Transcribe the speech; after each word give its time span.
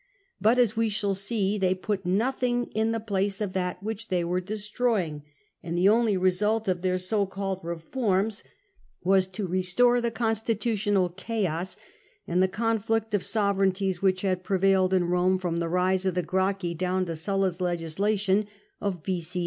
But, 0.41 0.57
as 0.57 0.75
we 0.75 0.89
shall 0.89 1.13
see, 1.13 1.59
they 1.59 1.75
put 1.75 2.07
nothing 2.07 2.71
in 2.73 2.91
the 2.91 2.99
place 2.99 3.39
of 3.39 3.53
that 3.53 3.83
which 3.83 4.07
they 4.07 4.23
were 4.23 4.41
destroying, 4.41 5.21
and 5.61 5.77
the 5.77 5.89
only 5.89 6.17
result 6.17 6.67
of 6.67 6.81
their 6.81 6.97
so 6.97 7.27
called 7.27 7.59
reforms 7.61 8.43
was 9.03 9.27
to 9.27 9.45
restore 9.45 10.01
the 10.01 10.09
constitutional 10.09 11.09
chaos 11.09 11.77
and 12.25 12.41
the 12.41 12.47
conflict 12.47 13.13
of 13.13 13.21
sovereignties 13.23 14.01
which 14.01 14.21
had 14.23 14.43
prevailed 14.43 14.91
in 14.91 15.07
Eome 15.07 15.39
from 15.39 15.57
the 15.57 15.69
rise 15.69 16.07
of 16.07 16.15
the 16.15 16.23
Gracchi 16.23 16.73
down 16.73 17.05
to 17.05 17.15
Sulla's 17.15 17.61
legislation 17.61 18.47
of 18.79 19.03
B.c. 19.03 19.39